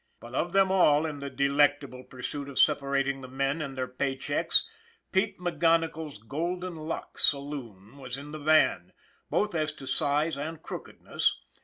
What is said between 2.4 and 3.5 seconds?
of separating the